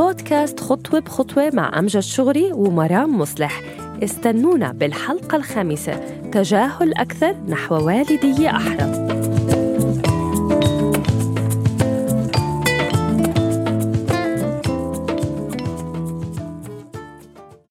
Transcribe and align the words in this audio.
بودكاست 0.00 0.60
خطوة 0.60 1.00
بخطوة 1.00 1.50
مع 1.54 1.78
أمجد 1.78 2.00
شغري 2.00 2.52
ومرام 2.52 3.18
مصلح. 3.18 3.62
استنونا 4.02 4.72
بالحلقة 4.72 5.36
الخامسة. 5.36 5.92
تجاهل 6.32 6.94
أكثر 6.94 7.36
نحو 7.48 7.86
والدية 7.86 8.50
أحرى. 8.50 9.19